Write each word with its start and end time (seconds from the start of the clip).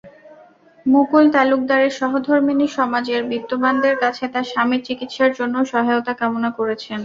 মুকুল 0.85 1.25
তালুকদারের 1.33 1.91
সহধর্মিণী 1.99 2.67
সমাজের 2.77 3.21
বিত্তবানদের 3.31 3.95
কাছে 4.03 4.23
তাঁর 4.33 4.49
স্বামীর 4.51 4.81
চিকিৎসার 4.87 5.31
জন্য 5.39 5.55
সহায়তা 5.71 6.13
কামনা 6.21 6.49
করেছেন। 6.59 6.99